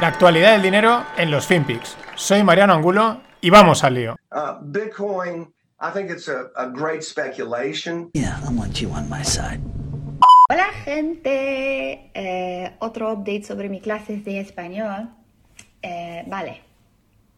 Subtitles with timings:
[0.00, 1.96] La actualidad del dinero en los FinPix.
[2.16, 4.16] Soy Mariano Angulo y vamos al lío.
[4.32, 8.10] Uh, Bitcoin, I think it's a, a great speculation.
[8.12, 9.60] Yeah, I want you on my side.
[10.50, 15.10] Hola gente, Eh, otro update sobre mis clases de español.
[15.82, 16.60] Eh, vale,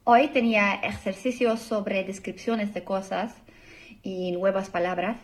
[0.04, 3.34] hoy tenía ejercicios sobre descripciones de cosas
[4.02, 5.18] y nuevas palabras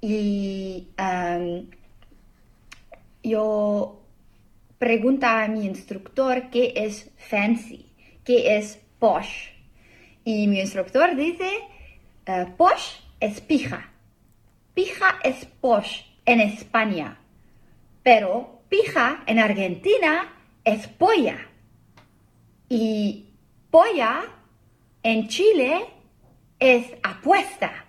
[0.00, 1.68] y um,
[3.22, 3.97] yo
[4.78, 7.92] pregunta a mi instructor qué es fancy,
[8.24, 9.50] qué es posh.
[10.24, 11.50] Y mi instructor dice,
[12.26, 13.90] eh, posh es pija.
[14.74, 17.18] Pija es posh en España.
[18.02, 20.32] Pero pija en Argentina
[20.64, 21.38] es polla.
[22.68, 23.26] Y
[23.70, 24.24] polla
[25.02, 25.86] en Chile
[26.58, 27.86] es apuesta.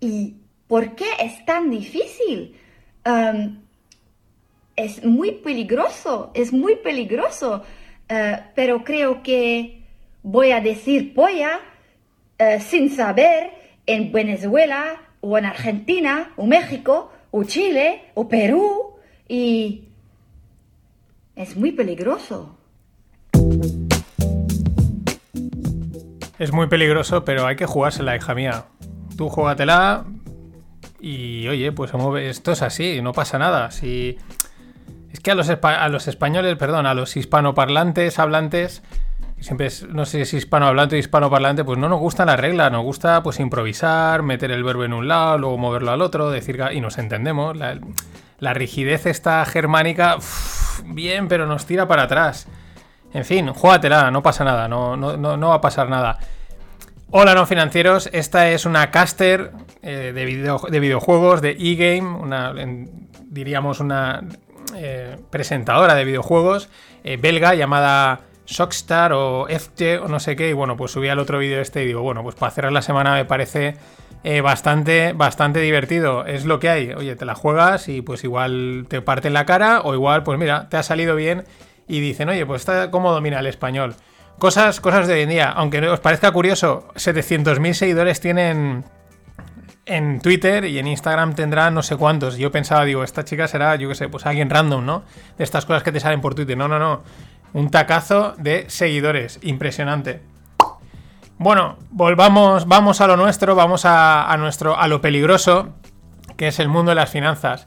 [0.00, 2.56] ¿Y por qué es tan difícil?
[3.04, 3.63] Um,
[4.76, 7.62] es muy peligroso, es muy peligroso,
[8.08, 9.82] eh, pero creo que
[10.22, 11.60] voy a decir polla
[12.38, 13.50] eh, sin saber
[13.86, 18.96] en Venezuela o en Argentina o México o Chile o Perú
[19.28, 19.84] y
[21.36, 22.56] es muy peligroso.
[26.38, 28.64] Es muy peligroso, pero hay que jugársela, hija mía.
[29.16, 30.04] Tú juégatela
[31.00, 33.70] y oye, pues esto es así, no pasa nada.
[33.70, 34.18] Si
[35.14, 38.82] es que a los, españoles, perdón, a los hispanoparlantes, hablantes,
[39.38, 42.68] siempre es, no sé si es hispanohablante o hispanoparlante, pues no nos gusta la regla,
[42.68, 46.60] nos gusta pues improvisar, meter el verbo en un lado, luego moverlo al otro, decir
[46.72, 47.56] y nos entendemos.
[47.56, 50.16] La, rigidez esta germánica,
[50.84, 52.48] bien, pero nos tira para atrás.
[53.12, 56.18] En fin, júgatela, no pasa nada, no, no, no, va a pasar nada.
[57.12, 60.26] Hola no financieros, esta es una caster eh, de,
[60.70, 62.88] de, videojuegos de e-game,
[63.30, 64.24] diríamos una
[64.76, 66.68] eh, presentadora de videojuegos
[67.04, 70.50] eh, belga llamada Shockstar o FT o no sé qué.
[70.50, 72.82] Y bueno, pues subí al otro vídeo este y digo, bueno, pues para cerrar la
[72.82, 73.76] semana me parece
[74.22, 76.26] eh, bastante, bastante divertido.
[76.26, 76.92] Es lo que hay.
[76.92, 80.68] Oye, te la juegas y pues igual te parte la cara o igual, pues mira,
[80.68, 81.44] te ha salido bien
[81.86, 83.94] y dicen, oye, pues está cómo domina el español.
[84.38, 85.50] Cosas, cosas de hoy en día.
[85.50, 88.84] Aunque os parezca curioso, 700.000 seguidores tienen
[89.86, 92.36] en Twitter y en Instagram tendrá no sé cuántos.
[92.36, 95.02] Yo pensaba, digo, esta chica será, yo qué sé, pues alguien random, ¿no?
[95.36, 96.56] De estas cosas que te salen por Twitter.
[96.56, 97.02] No, no, no.
[97.52, 99.38] Un tacazo de seguidores.
[99.42, 100.22] Impresionante.
[101.38, 105.74] Bueno, volvamos, vamos a lo nuestro, vamos a, nuestro, a lo peligroso,
[106.36, 107.66] que es el mundo de las finanzas.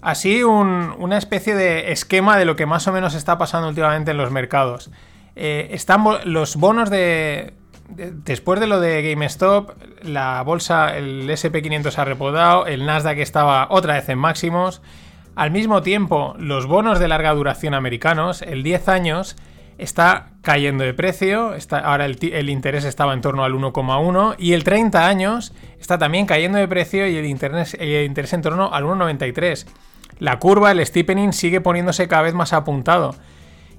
[0.00, 4.16] Así una especie de esquema de lo que más o menos está pasando últimamente en
[4.16, 4.90] los mercados.
[5.34, 7.54] Eh, están los bonos de,
[7.88, 9.70] después de lo de GameStop,
[10.02, 14.82] la bolsa, el SP500 ha repodado, el Nasdaq estaba otra vez en máximos.
[15.34, 19.36] Al mismo tiempo, los bonos de larga duración americanos, el 10 años,
[19.78, 21.54] está cayendo de precio.
[21.54, 26.26] Está, ahora el, interés estaba en torno al 1,1 y el 30 años está también
[26.26, 29.66] cayendo de precio y el interés, el interés en torno al 1,93.
[30.18, 33.14] La curva, el steepening, sigue poniéndose cada vez más apuntado.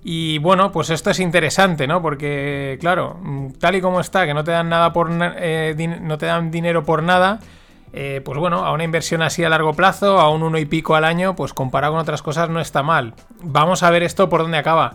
[0.10, 2.02] Y bueno, pues esto es interesante, ¿no?
[2.02, 6.18] Porque, claro, mm, tal y como está, que no te dan nada por eh, no
[6.18, 7.42] te dan dinero por nada,
[7.92, 10.96] eh, pues bueno, a una inversión así a largo plazo, a un uno y pico
[10.96, 13.16] al año, pues comparado con otras cosas no está mal.
[13.42, 14.94] Vamos a ver esto por dónde acaba.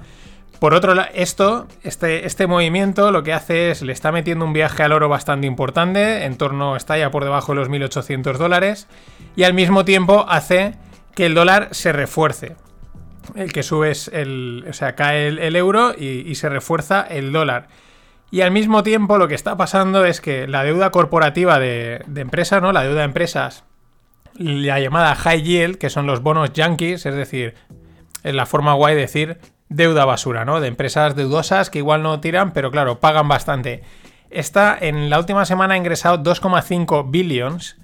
[0.59, 4.55] Por otro lado, esto, este, este movimiento lo que hace es, le está metiendo un
[4.55, 8.89] viaje al oro bastante importante, en torno, está ya por debajo de los 1.800 dólares,
[9.37, 10.73] y al mismo tiempo hace
[11.15, 12.57] que el dólar se refuerce
[13.35, 14.65] el que sube es el.
[14.69, 17.69] O sea, cae el, euro y, se refuerza el dólar.
[18.31, 22.63] Y al mismo tiempo lo que está pasando es que la deuda corporativa de, empresas,
[22.63, 22.73] ¿no?
[22.73, 23.65] La deuda de empresas,
[24.35, 27.55] la llamada high yield, que son los bonos yankees, es decir,
[28.23, 29.39] es la forma guay de decir
[29.69, 30.61] deuda basura, ¿no?
[30.61, 33.83] De empresas deudosas que igual no tiran, pero claro, pagan bastante.
[34.31, 37.77] Esta en la última semana ha ingresado 2,5 billions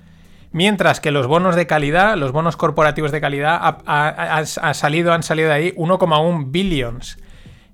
[0.51, 4.45] Mientras que los bonos de calidad, los bonos corporativos de calidad, ha,
[4.75, 7.19] salido, han salido de ahí 1,1 billions.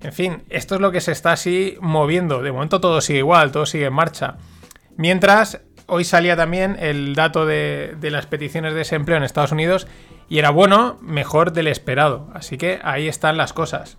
[0.01, 2.41] En fin, esto es lo que se está así moviendo.
[2.41, 4.35] De momento todo sigue igual, todo sigue en marcha.
[4.97, 9.87] Mientras, hoy salía también el dato de, de las peticiones de desempleo en Estados Unidos
[10.27, 12.29] y era bueno, mejor del esperado.
[12.33, 13.97] Así que ahí están las cosas.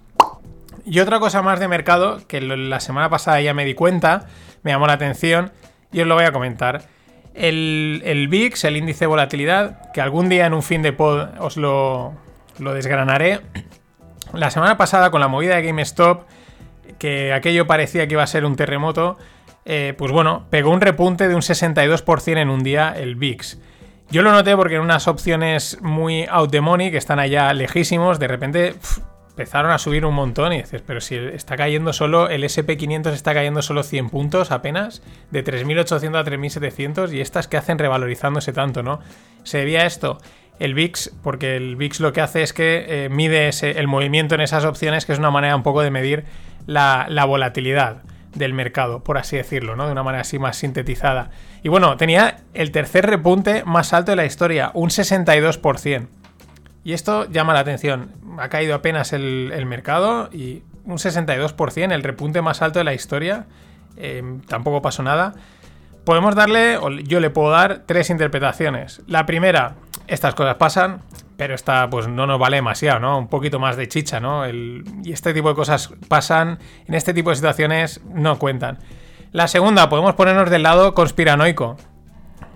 [0.85, 4.27] Y otra cosa más de mercado, que la semana pasada ya me di cuenta,
[4.63, 5.51] me llamó la atención
[5.93, 6.83] y os lo voy a comentar.
[7.37, 11.57] El, VIX, el índice de volatilidad, que algún día en un fin de pod os
[11.57, 12.15] lo,
[12.59, 13.41] desgranaré.
[14.33, 16.25] La semana pasada con la movida de GameStop,
[16.99, 19.19] que aquello parecía que iba a ser un terremoto,
[19.65, 23.59] eh, pues bueno, pegó un repunte de un 62% en un día el VIX.
[24.11, 28.19] Yo lo noté porque en unas opciones muy out the money, que están allá lejísimos,
[28.19, 28.75] de repente
[29.37, 33.35] empezaron a subir un montón y dices, pero si está cayendo solo, el SP500 está
[33.35, 38.83] cayendo solo 100 puntos apenas, de 3.800 a 3.700 y estas que hacen revalorizándose tanto,
[38.83, 39.01] ¿no?
[39.45, 40.23] Se debía esto
[40.59, 44.41] el VIX, porque el VIX lo que hace es que eh, mide el movimiento en
[44.41, 46.25] esas opciones, que es una manera un poco de medir
[46.67, 48.05] la, la, volatilidad
[48.35, 49.85] del mercado, por así decirlo, ¿no?
[49.85, 51.29] De una manera así más sintetizada.
[51.63, 56.07] Y bueno, tenía el tercer repunte más alto de la historia, un 62%.
[56.87, 58.13] Y esto llama la atención.
[58.39, 63.47] Ha caído apenas el, mercado y un 62%, el repunte más alto de la historia.
[63.97, 65.35] Eh, tampoco pasó nada.
[66.05, 69.03] Podemos darle, o yo le puedo dar tres interpretaciones.
[69.09, 69.75] La primera,
[70.07, 71.03] estas cosas pasan,
[71.37, 73.19] pero esta pues no nos vale demasiado, ¿no?
[73.19, 74.49] Un poquito más de chicha, ¿no?
[74.49, 78.79] y este tipo de cosas pasan, en este tipo de situaciones no cuentan.
[79.33, 81.79] La segunda, podemos ponernos del lado conspiranoico.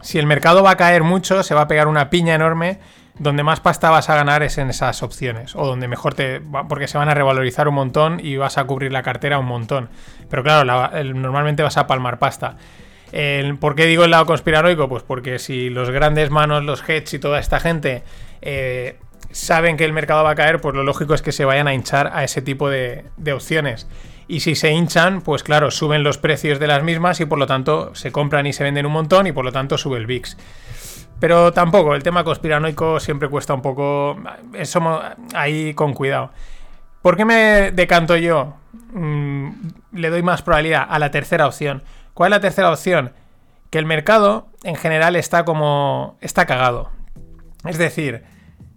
[0.02, 2.78] Si el mercado va a caer mucho, se va a pegar una piña enorme,
[3.20, 6.40] donde más pasta vas a ganar es en esas opciones, o donde mejor te...
[6.68, 9.90] porque se van a revalorizar un montón y vas a cubrir la cartera un montón.
[10.30, 10.64] Pero claro,
[11.14, 12.56] normalmente vas a palmar pasta.
[13.60, 14.88] ¿Por qué digo el lado conspiranoico?
[14.88, 18.04] Pues porque si los grandes manos, los hedge y toda esta gente
[18.40, 18.96] eh,
[19.32, 21.74] saben que el mercado va a caer, pues lo lógico es que se vayan a
[21.74, 23.86] hinchar a ese tipo de, opciones.
[24.28, 27.46] Y si se hinchan, pues claro, suben los precios de las mismas y por lo
[27.46, 30.36] tanto se compran y se venden un montón y por lo tanto sube el VIX.
[31.20, 34.16] Pero tampoco, el tema conspiranoico siempre cuesta un poco.
[34.54, 35.00] Eso
[35.34, 36.30] ahí con cuidado.
[37.02, 38.54] ¿Por qué me decanto yo?
[38.92, 39.50] Mm,
[39.92, 41.82] le doy más probabilidad a la tercera opción.
[42.14, 43.12] ¿Cuál es la tercera opción?
[43.68, 46.16] Que el mercado en general está como...
[46.22, 46.90] está cagado.
[47.66, 48.24] Es decir,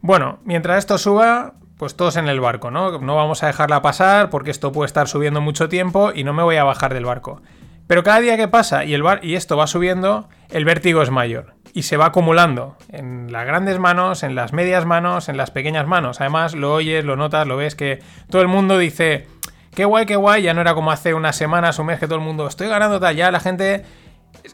[0.02, 3.00] bueno, mientras esto suba, pues todos en el barco, ¿no?
[3.00, 6.44] No vamos a dejarla pasar porque esto puede estar subiendo mucho tiempo y no me
[6.44, 7.42] voy a bajar del barco.
[7.88, 11.10] Pero cada día que pasa y, el bar y esto va subiendo, el vértigo es
[11.10, 15.52] mayor y se va acumulando en las grandes manos, en las medias manos, en las
[15.52, 16.22] pequeñas manos.
[16.22, 18.00] Además, lo oyes, lo notas, lo ves que
[18.30, 19.28] todo el mundo dice,
[19.74, 22.20] qué guay, qué guay, ya no era como hace unas semanas, un mes que todo
[22.20, 23.84] el mundo, estoy ganando tal, ya la gente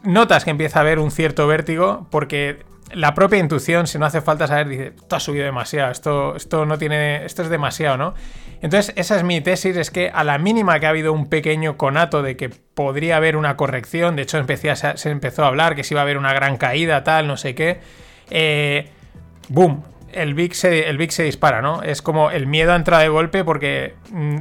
[0.02, 4.20] notas que empieza a haber un cierto vértigo porque la propia intuición, si no hace
[4.20, 8.14] falta saber, dice, esto ha subido demasiado, esto, esto no tiene, esto es demasiado, ¿no?
[8.62, 11.76] Entonces, esa es mi tesis, es que a la mínima que ha habido un pequeño
[11.76, 15.94] conato de que podría haber una corrección, de hecho se empezó a hablar que si
[15.94, 17.80] iba a haber una gran caída, tal, no sé qué,
[18.30, 18.90] eh,
[19.48, 19.82] boom,
[20.12, 21.82] el VIX, se, el se dispara, ¿no?
[21.82, 24.36] Es como el miedo a entrar de golpe porque mm,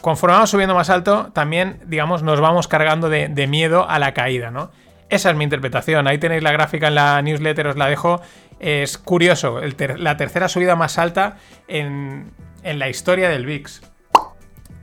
[0.00, 4.50] conforme vamos subiendo más alto, también, digamos, nos vamos cargando de, miedo a la caída,
[4.50, 4.70] ¿no?
[5.10, 6.06] Esa es mi interpretación.
[6.06, 8.20] Ahí tenéis la gráfica en la newsletter, os la dejo.
[8.60, 9.60] Es curioso,
[9.96, 11.36] la tercera subida más alta
[11.68, 12.32] en,
[12.62, 13.82] en la historia del VIX.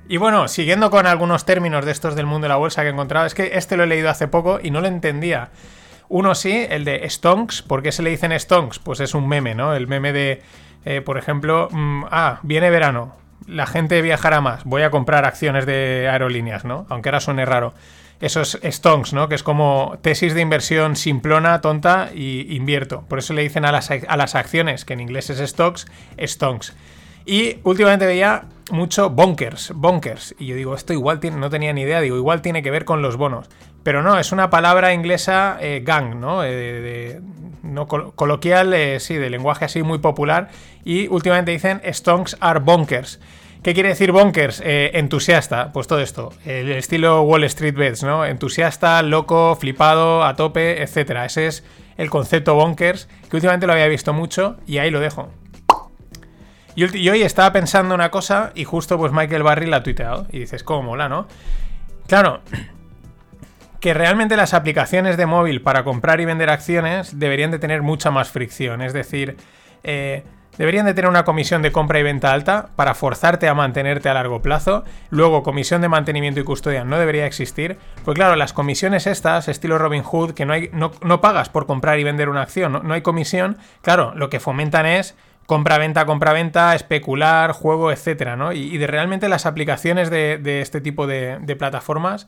[0.08, 2.92] Y bueno, siguiendo con algunos términos de estos del mundo de la bolsa que he
[2.92, 5.50] encontrado, es que este lo he leído hace poco y no lo entendía.
[6.08, 7.64] Uno sí, el de Stonks.
[7.64, 8.80] ¿Por qué se le dicen Stonks?
[8.80, 9.74] Pues es un meme, ¿no?
[9.74, 10.44] El meme de,
[10.86, 13.16] eh, por ejemplo, mm, ah, viene verano,
[13.48, 16.86] la gente viajará más, voy a comprar acciones de aerolíneas, ¿no?
[16.90, 17.74] Aunque ahora suene raro.
[18.22, 19.28] Eso es Stonks, ¿no?
[19.28, 23.04] Que es como tesis de inversión simplona, tonta y invierto.
[23.10, 25.86] Por eso le dicen a las, a las acciones, que en inglés es stocks,
[26.18, 26.74] Stonks.
[27.26, 30.36] Y últimamente veía mucho bonkers, bonkers.
[30.40, 33.02] Y yo digo, esto igual no tenía ni idea, digo, igual tiene que ver con
[33.02, 33.50] los bonos.
[33.84, 36.44] Pero no, es una palabra inglesa eh, gang, ¿no?
[36.44, 37.20] Eh,
[37.64, 40.50] no coloquial, eh, sí, de lenguaje así muy popular.
[40.84, 43.20] Y últimamente dicen stonks are bonkers.
[43.64, 44.62] ¿Qué quiere decir bonkers?
[44.64, 46.34] entusiasta, pues todo esto.
[46.46, 48.26] El estilo Wall Street Bets, ¿no?
[48.26, 51.26] Entusiasta, loco, flipado, a tope, etcétera.
[51.26, 51.64] Ese es
[51.98, 55.30] el concepto bonkers, que últimamente lo había visto mucho y ahí lo dejo.
[56.76, 60.28] Y, hoy estaba pensando una cosa y justo pues Michael Barry la ha tuiteado.
[60.32, 61.28] Y dices, ¿cómo mola, no?
[62.08, 62.42] Claro,
[63.80, 68.12] que realmente las aplicaciones de móvil para comprar y vender acciones deberían de tener mucha
[68.12, 68.82] más fricción.
[68.82, 69.38] Es decir,
[69.84, 70.24] eh,
[70.58, 74.14] deberían de tener una comisión de compra y venta alta para forzarte a mantenerte a
[74.14, 74.84] largo plazo.
[75.10, 77.78] Luego, comisión de mantenimiento y custodia no debería existir.
[78.04, 82.04] Pues claro, las comisiones estas, estilo Robin Hood, que no, no, pagas por comprar y
[82.04, 87.92] vender una acción, no, hay comisión, claro, lo que fomentan es compra-venta, compra-venta, especular, juego,
[87.92, 88.52] etcétera, ¿no?
[88.52, 92.28] Y, de realmente las aplicaciones de, este tipo de, plataformas,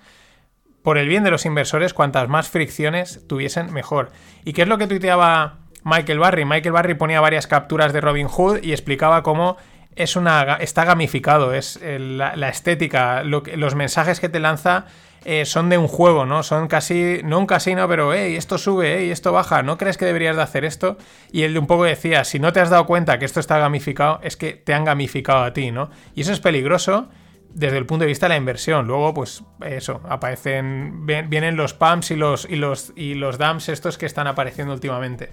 [0.84, 4.12] por el bien de los inversores, cuantas más fricciones tuviesen, mejor.
[4.46, 5.58] ¿Y qué es lo que tuiteaba
[5.88, 6.44] Michael Barry?
[6.44, 9.56] Michael Barry ponía varias capturas de Robin Hood y explicaba cómo
[9.96, 14.86] es una, está gamificado, es la, estética, los mensajes que te lanza
[15.24, 16.44] eh, son de un juego, ¿no?
[16.44, 20.42] Son casi, no un casino, pero, esto sube, esto baja, ¿no crees que deberías de
[20.42, 20.98] hacer esto?
[21.32, 24.20] Y él un poco decía, si no te has dado cuenta que esto está gamificado,
[24.24, 25.90] es que te han gamificado a ti, ¿no?
[26.14, 27.08] Y eso es peligroso
[27.54, 28.88] desde el punto de vista de la inversión.
[28.88, 33.98] Luego, pues eso, aparecen, vienen los pumps y los, y los, y los dumps estos
[33.98, 35.32] que están apareciendo últimamente.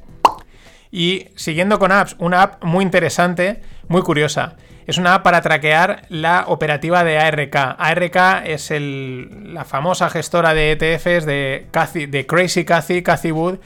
[0.97, 4.55] Y siguiendo con apps, una app muy interesante, muy curiosa.
[4.87, 7.57] Es una app para traquear la operativa de ARK.
[7.57, 13.59] ARK es la famosa gestora de ETFs de, Crazy Cathy, Cathy Wood.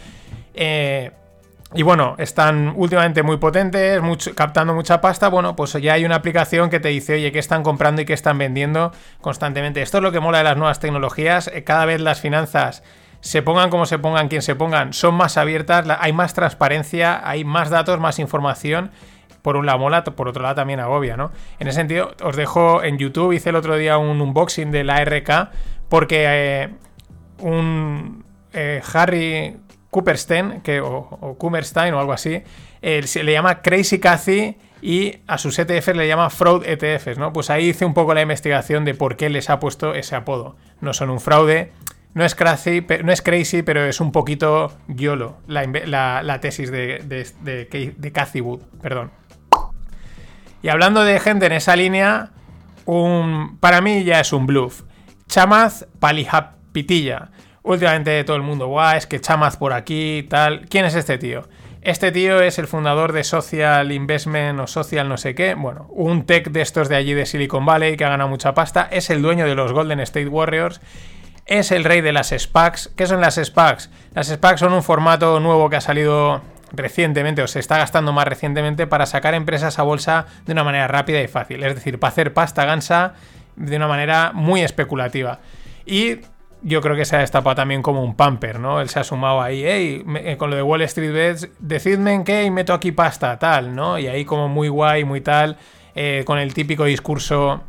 [0.55, 1.11] Eh,
[1.75, 4.01] y bueno, están últimamente muy potentes,
[4.35, 5.29] captando mucha pasta.
[5.29, 8.15] Bueno, pues ya hay una aplicación que te dice, oye, qué están comprando y qué
[8.15, 9.83] están vendiendo constantemente.
[9.83, 11.49] Esto es lo que mola de las nuevas tecnologías.
[11.49, 12.83] eh, Cada vez las finanzas,
[13.21, 17.45] se pongan como se pongan, quien se pongan, son más abiertas, hay más transparencia, hay
[17.45, 18.91] más datos, más información.
[19.43, 21.31] Por un lado mola, por otro lado también agobia, ¿no?
[21.59, 25.03] En ese sentido, os dejo en YouTube, hice el otro día un unboxing de la
[25.05, 25.51] RK,
[25.89, 26.69] porque eh,
[27.39, 29.57] un eh, Harry
[29.91, 30.89] Cooperstein, que, o,
[31.21, 32.43] o o algo así,
[32.83, 37.33] eh, se le llama Crazy Cathy y a sus ETFs le llama Fraud ETFs, ¿no?
[37.33, 40.57] Pues ahí hice un poco la investigación de por qué les ha puesto ese apodo.
[40.81, 41.73] No son un fraude,
[42.19, 48.13] no es crazy, no es crazy pero es un poquito YOLO, la, tesis de, de,
[48.13, 49.13] Cathy Wood, perdón.
[50.61, 52.31] Y hablando de gente en esa línea,
[52.87, 54.83] un, para mí ya es un bluff.
[55.29, 57.31] Chamaz Palihapitilla.
[57.63, 60.67] Últimamente todo el mundo, guau, es que Chamaz por aquí, tal.
[60.69, 61.49] ¿Quién es este tío?
[61.83, 65.55] Este tío es el fundador de Social Investment o Social no sé qué.
[65.55, 68.89] Bueno, un tech de estos de allí de Silicon Valley que ha ganado mucha pasta.
[68.91, 70.81] Es el dueño de los Golden State Warriors.
[71.49, 72.91] Es el rey de las SPACs.
[72.95, 73.91] ¿Qué son las SPACs?
[74.15, 78.29] Las SPACs son un formato nuevo que ha salido recientemente o se está gastando más
[78.29, 81.65] recientemente para sacar empresas a bolsa de una manera rápida y fácil.
[81.65, 83.15] Es decir, para hacer pasta gansa
[83.57, 85.39] de una manera muy especulativa.
[85.87, 86.17] Y
[86.61, 88.83] yo creo que se ha destapado también como un pamper, ¿no?
[88.83, 92.13] Él se ha sumado ahí, hey, me- eh, con lo de Wall Street Bets, decidme
[92.13, 93.99] en qué y meto aquí pasta, tal, ¿no?
[93.99, 95.57] Y ahí como muy guay, muy tal,
[95.95, 97.63] eh, con el típico discurso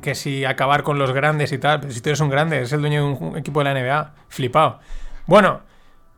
[0.00, 2.72] que si acabar con los grandes y tal, pero si tú eres un grande, eres
[2.72, 4.80] el dueño de un equipo de la NBA, flipado.
[5.26, 5.60] Bueno,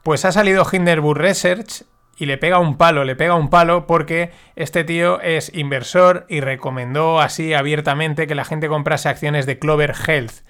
[0.03, 1.85] pues ha salido Hinderburg Research
[2.17, 6.41] y le pega un palo, le pega un palo porque este tío es inversor y
[6.41, 10.45] recomendó así abiertamente que la gente comprase acciones de Clover Health.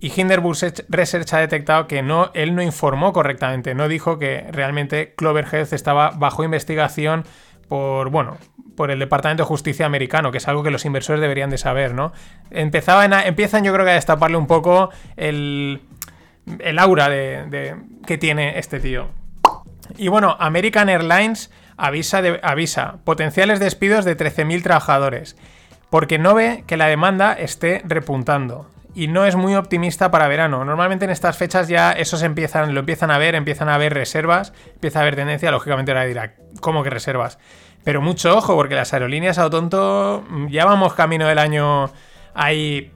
[0.00, 0.56] Y Hinderburg
[0.88, 5.72] Research ha detectado que no, él no informó correctamente, no dijo que realmente Clover Health
[5.72, 7.24] estaba bajo investigación
[7.68, 8.36] por, bueno,
[8.76, 11.94] por el Departamento de Justicia americano, que es algo que los inversores deberían de saber,
[11.94, 12.12] ¿no?
[12.50, 15.80] Empezaban a- empiezan yo creo que a destaparle un poco el,
[16.58, 17.76] el aura de,
[18.06, 19.08] que tiene este tío.
[19.96, 25.36] Y bueno, American Airlines avisa, avisa potenciales despidos de 13.000 trabajadores,
[25.90, 28.70] porque no ve que la demanda esté repuntando.
[28.96, 30.64] Y no es muy optimista para verano.
[30.64, 34.52] Normalmente en estas fechas ya esos empiezan, lo empiezan a ver, empiezan a ver reservas,
[34.72, 37.38] empieza a haber tendencia, lógicamente ahora dirá, ¿cómo que reservas?
[37.84, 41.90] Pero mucho ojo, porque las aerolíneas a lo tonto mm, ya vamos camino del año
[42.34, 42.90] ahí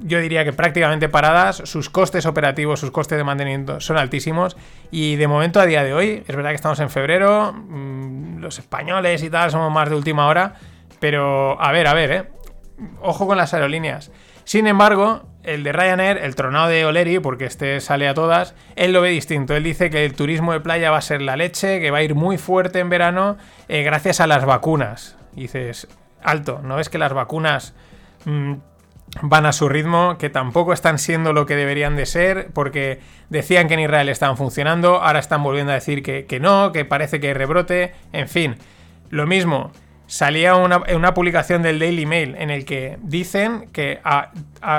[0.00, 4.56] yo diría que prácticamente paradas, sus costes operativos, sus costes de mantenimiento son altísimos
[4.90, 8.58] y de momento a día de hoy, es verdad que estamos en febrero, mm, los
[8.58, 10.54] españoles y tal somos más de última hora,
[11.00, 12.28] pero a ver, a ver, eh.
[13.00, 14.12] ojo con las aerolíneas.
[14.44, 18.92] Sin embargo, el de Ryanair, el tronado de Oleri, porque este sale a todas, él
[18.92, 19.54] lo ve distinto.
[19.54, 22.02] Él dice que el turismo de playa va a ser la leche, que va a
[22.02, 23.36] ir muy fuerte en verano
[23.68, 25.16] eh, gracias a las vacunas.
[25.32, 25.88] Dices,
[26.22, 27.74] alto, ¿no ves que las vacunas
[28.24, 28.54] mm,
[29.22, 33.68] van a su ritmo, que tampoco están siendo lo que deberían de ser, porque decían
[33.68, 37.20] que en Israel estaban funcionando, ahora están volviendo a decir que, que no, que parece
[37.20, 38.56] que hay rebrote, en fin,
[39.10, 39.72] lo mismo.
[40.08, 44.00] Salía una, publicación del Daily Mail en el que dicen que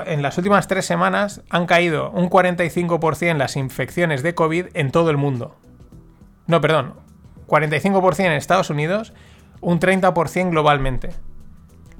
[0.07, 5.11] en las últimas tres semanas han caído un 45% las infecciones de COVID en todo
[5.11, 5.55] el mundo.
[6.47, 6.95] No, perdón,
[7.45, 9.13] 45% en Estados Unidos,
[9.61, 11.11] un 30% globalmente.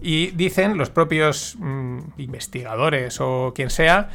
[0.02, 4.10] Y dicen los propios mm, investigadores o quien sea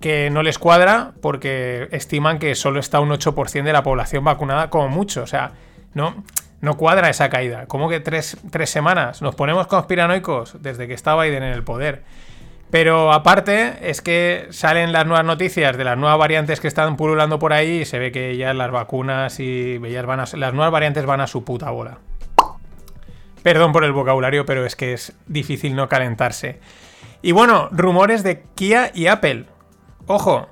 [0.00, 4.70] que no les cuadra porque estiman que solo está un 8% de la población vacunada
[4.70, 5.24] como mucho.
[5.24, 5.54] O sea,
[5.92, 6.22] no,
[6.60, 7.66] no cuadra esa caída.
[7.66, 9.22] ¿Cómo que tres, tres semanas?
[9.22, 12.02] Nos ponemos conspiranoicos desde que está Biden en el poder.
[12.70, 17.38] Pero aparte es que salen las nuevas noticias de las nuevas variantes que están pululando
[17.38, 21.04] por ahí y se ve que ya las vacunas y van a, las nuevas variantes
[21.04, 21.98] van a su puta bola.
[23.42, 26.60] Perdón por el vocabulario, pero es que es difícil no calentarse.
[27.22, 29.46] Y bueno, rumores de Kia y Apple.
[30.06, 30.48] Ojo,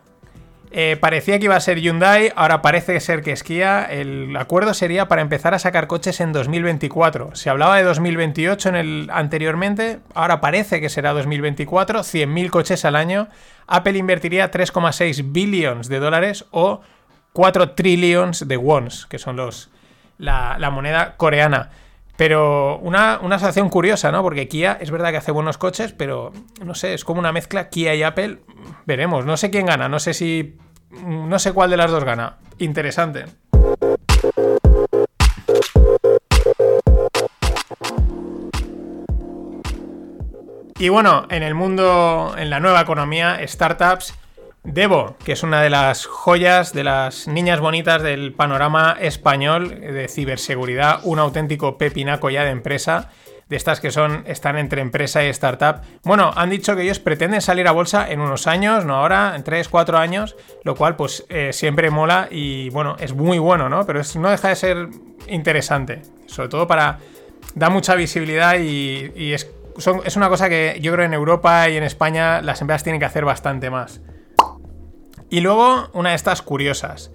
[0.71, 3.45] eh, parecía que iba a ser Hyundai, ahora parece ser que es.
[3.49, 7.35] El acuerdo sería para empezar a sacar coches en 2024.
[7.35, 12.97] Se hablaba de 2028 en el anteriormente, ahora parece que será 2024, 100.000 coches al
[12.97, 13.29] año.
[13.67, 16.83] Apple invertiría 3,6 billions de dólares o
[17.33, 19.71] 4 trillions de wons, que son los
[20.19, 21.71] la moneda coreana.
[22.19, 23.39] Pero una, una
[23.71, 24.25] curiosa, ¿no?
[24.25, 26.33] Porque Kia es verdad que hace buenos coches, pero
[26.65, 28.41] no sé, es como una mezcla Kia y Apple.
[28.87, 30.57] Veremos, no sé quién gana, no sé si.
[30.91, 32.39] No sé cuál de las dos gana.
[32.59, 33.27] Interesante.
[40.77, 44.19] Y bueno, en el mundo, en la nueva economía, startups,
[44.71, 50.09] Devo, que es una de las joyas, de las niñas bonitas del panorama español de
[50.09, 53.09] ciberseguridad, un auténtico pepinaco ya de empresa,
[53.49, 55.81] de estas que son, están entre empresa y startup.
[56.05, 59.43] Bueno, han dicho que ellos pretenden salir a bolsa en unos años, no ahora, en
[59.43, 63.87] 3, 4 años, lo cual pues eh, siempre mola y bueno, es muy bueno, ¿no?
[63.87, 64.89] Pero no deja de ser
[65.29, 66.99] interesante, sobre todo para...
[67.55, 69.51] da mucha visibilidad y, es,
[70.05, 73.07] es una cosa que yo creo en Europa y en España las empresas tienen que
[73.07, 74.03] hacer bastante más.
[75.31, 77.11] Y luego una de estas curiosas.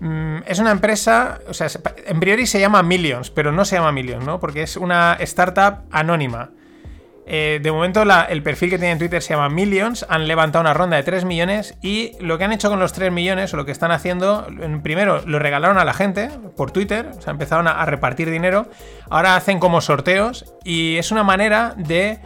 [0.00, 1.68] Mm, es una empresa, o sea,
[2.06, 4.38] en priori se llama Millions, pero no se llama Millions, ¿no?
[4.38, 6.50] Porque es una startup anónima.
[7.30, 10.72] Eh, de momento el perfil que tiene en Twitter se llama Millions, han levantado una
[10.72, 13.66] ronda de 3 millones y lo que han hecho con los 3 millones o lo
[13.66, 14.46] que están haciendo,
[14.82, 18.70] primero lo regalaron a la gente por Twitter, o sea, empezaron a repartir dinero,
[19.10, 22.18] ahora hacen como sorteos y es una manera de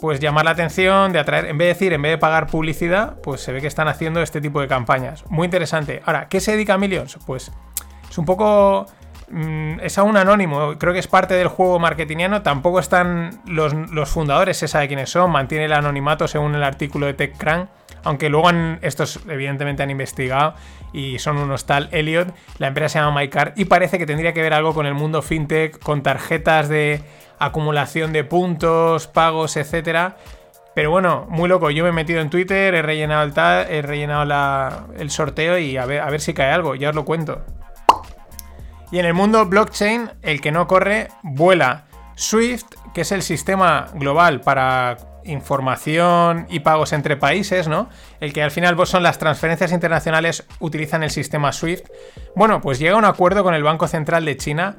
[0.00, 3.16] pues llamar la atención, de atraer, en vez de decir, en vez de pagar publicidad,
[3.22, 5.24] pues se ve que están haciendo este tipo de campañas.
[5.28, 6.02] Muy interesante.
[6.04, 7.18] Ahora, ¿qué se dedica a Millions?
[7.26, 7.50] Pues
[8.08, 8.86] es un poco...
[9.30, 13.74] Mm, es aún anónimo, creo que es parte del juego marketingiano, tampoco están los,
[14.08, 17.68] fundadores, se sabe quiénes son, mantiene el anonimato según el artículo de TechCrunch,
[18.04, 18.48] aunque luego
[18.80, 20.54] estos evidentemente han investigado
[20.94, 24.40] y son unos tal Elliot, la empresa se llama MyCard y parece que tendría que
[24.40, 27.02] ver algo con el mundo fintech, con tarjetas de
[27.38, 30.16] acumulación de puntos, pagos, etcétera.
[30.74, 31.70] Pero bueno, muy loco.
[31.70, 33.32] Yo me he metido en Twitter, he rellenado el,
[33.70, 37.04] he rellenado el sorteo y a ver, a ver si cae algo, ya os lo
[37.04, 37.44] cuento.
[38.90, 41.84] Y en el mundo blockchain, el que no corre, vuela.
[42.14, 47.88] Swift, que es el sistema global para información y pagos entre países, ¿no?
[48.20, 51.86] El que al final son las transferencias internacionales utilizan el sistema SWIFT.
[52.34, 54.76] Bueno, pues llega a un acuerdo con el Banco Central de China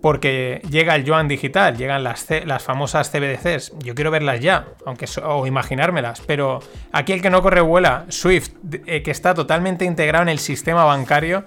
[0.00, 3.72] porque llega el yuan digital, llegan las, las famosas CBDCs.
[3.78, 6.60] Yo quiero verlas ya, aunque o imaginármelas, pero
[6.92, 8.50] aquí el que no corre vuela, Swift,
[8.86, 11.44] eh, que está totalmente integrado en el sistema bancario,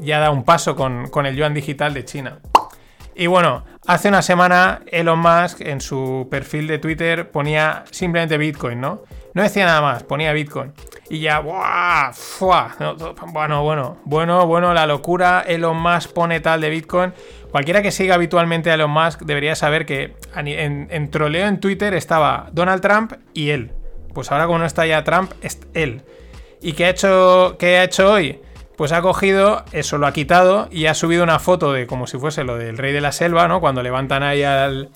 [0.00, 2.38] ya da un paso con, con el yuan digital de China.
[3.18, 8.80] Y bueno, hace una semana Elon Musk en su perfil de Twitter ponía simplemente Bitcoin,
[8.80, 9.02] ¿no?
[9.34, 10.72] No decía nada más, ponía Bitcoin.
[11.10, 12.12] Y ya, ¡buah!
[12.12, 12.76] ¡fua!
[13.32, 15.42] Bueno, bueno, bueno, bueno, la locura.
[15.44, 17.12] Elon Musk pone tal de Bitcoin.
[17.50, 22.50] Cualquiera que siga habitualmente a Elon Musk debería saber que en, troleo en Twitter estaba
[22.52, 23.72] Donald Trump y él.
[24.14, 26.02] Pues ahora como no está ya Trump, es él.
[26.62, 28.40] ¿Y qué ha hecho, qué ha hecho hoy?
[28.78, 32.16] Pues ha cogido, eso lo ha quitado y ha subido una foto de como si
[32.16, 33.60] fuese lo del rey de la selva, ¿no?
[33.60, 34.90] Cuando levantan ahí al,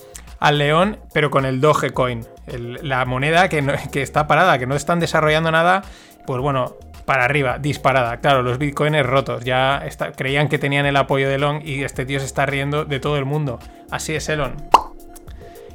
[0.53, 5.51] león, pero con el Dogecoin, la moneda que, que está parada, que no están desarrollando
[5.51, 5.81] nada.
[6.25, 8.21] Pues bueno, para arriba, disparada.
[8.21, 9.43] Claro, los bitcoins rotos.
[9.43, 9.83] Ya
[10.15, 13.17] creían que tenían el apoyo de Elon y este tío se está riendo de todo
[13.17, 13.59] el mundo.
[13.91, 14.55] Así es Elon.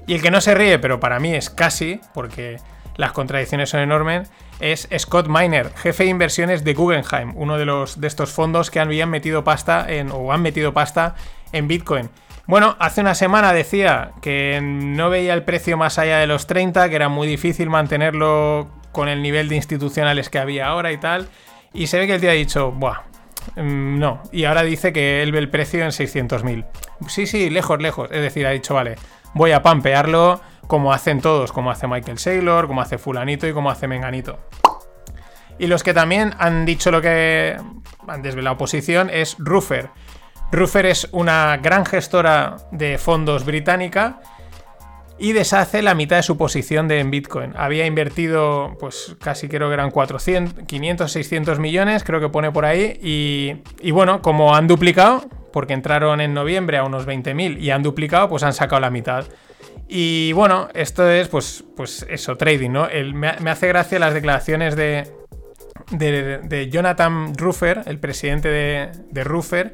[0.07, 2.57] Y el que no se ríe, pero para mí es casi, porque
[2.99, 4.31] las contradicciones son enormes,
[4.61, 8.81] es Scott Miner, jefe de inversiones de Guggenheim, uno de, los, de estos fondos que
[8.81, 11.15] habían metido pasta en, o han metido pasta
[11.53, 12.11] en Bitcoin.
[12.47, 16.89] Bueno, hace una semana decía que no veía el precio más allá de los 30,
[16.89, 21.29] que era muy difícil mantenerlo con el nivel de institucionales que había ahora y tal.
[21.73, 23.03] Y se ve que el tío ha dicho, buah,
[23.55, 24.23] mm, no.
[24.33, 26.65] Y ahora dice que él ve el precio en 600.000.
[27.07, 28.09] Sí, sí, lejos, lejos.
[28.11, 28.97] Es decir, ha dicho, vale,
[29.35, 33.71] voy a pampearlo como hacen todos, como hace Michael Saylor, como hace Fulanito y como
[33.71, 34.39] hace Menganito.
[35.59, 37.57] Y los que también han dicho lo que
[38.07, 39.91] han desvelado posición es Ruffer.
[40.53, 44.21] Ruffer es una gran gestora de fondos británica
[45.19, 47.53] y deshace la mitad de su posición de en Bitcoin.
[47.57, 52.65] Había invertido, pues casi creo que eran 400, 500, 600 millones, creo que pone por
[52.65, 52.99] ahí.
[53.83, 58.29] Y, bueno, como han duplicado, porque entraron en noviembre a unos 20.000 y han duplicado,
[58.29, 59.25] pues han sacado la mitad.
[59.89, 62.89] Y bueno, esto es pues, pues eso, trading, ¿no?
[63.15, 65.11] me, hace gracia las declaraciones de,
[65.91, 69.73] de, Jonathan Ruffer, el presidente de, de Ruffer,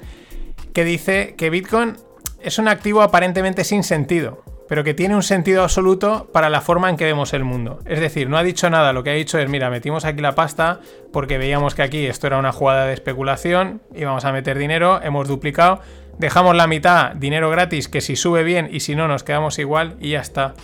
[0.73, 1.97] que dice que Bitcoin
[2.41, 6.89] es un activo aparentemente sin sentido pero que tiene un sentido absoluto para la forma
[6.91, 7.81] en que vemos el mundo.
[7.87, 10.35] Es decir, no ha dicho nada, lo que ha dicho es, mira, metimos aquí la
[10.35, 10.81] pasta
[11.13, 15.29] porque veíamos que aquí esto era una jugada de especulación, íbamos a meter dinero, hemos
[15.29, 15.81] duplicado,
[16.19, 19.97] dejamos la mitad, dinero gratis, que si sube bien y si no nos quedamos igual
[20.01, 20.55] y ya está.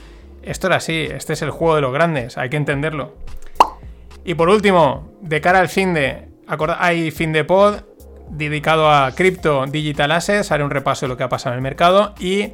[0.42, 3.14] Esto era así, este es el juego de los grandes, hay que entenderlo.
[4.24, 6.28] Y por último, de cara al fin de...
[6.78, 7.76] Hay fin de pod
[8.28, 11.62] dedicado a cripto digital assets, haré un repaso de lo que ha pasado en el
[11.62, 12.50] mercado y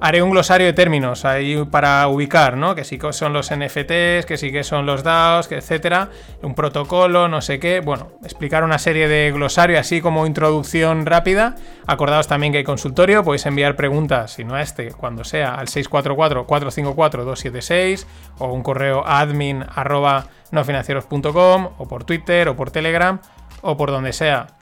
[0.00, 2.74] haré un glosario de términos ahí para ubicar, ¿no?
[2.74, 6.08] Que sí que son los NFTs, que sí que son los DAOs, que etcétera,
[6.42, 7.80] un protocolo, no sé qué.
[7.80, 11.56] Bueno, explicar una serie de glosario así como introducción rápida.
[11.86, 15.68] Acordaos también que hay consultorio, podéis enviar preguntas, si no a este, cuando sea, al
[15.68, 18.06] 644-454-276
[18.38, 23.20] o un correo admin arroba nofinancieros.com o por Twitter o por Telegram
[23.62, 24.59] o por donde sea.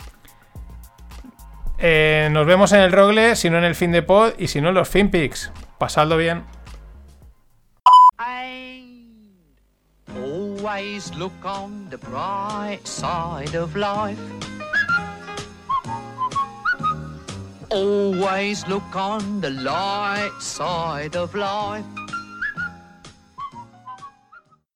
[1.81, 4.61] Eh, nos vemos en el Rogle, si no en el fin de pod y si
[4.61, 5.53] no en los FinPix.
[5.79, 6.45] Pasadlo bien.
[10.15, 14.19] Always look on the bright side of life.
[17.71, 21.85] Always look on the light side of life.